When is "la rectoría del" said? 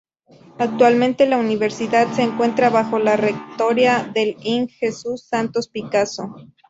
2.97-4.35